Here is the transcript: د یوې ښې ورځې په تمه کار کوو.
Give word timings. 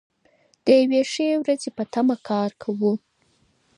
د 0.63 0.65
یوې 0.81 1.01
ښې 1.11 1.27
ورځې 1.41 1.69
په 1.77 1.83
تمه 1.93 2.15
کار 2.29 2.49
کوو. 2.61 2.93